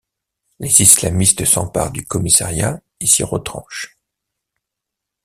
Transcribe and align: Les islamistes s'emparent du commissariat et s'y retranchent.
Les 0.57 0.81
islamistes 0.81 1.45
s'emparent 1.45 1.91
du 1.91 2.03
commissariat 2.07 2.81
et 2.99 3.05
s'y 3.05 3.21
retranchent. 3.21 3.99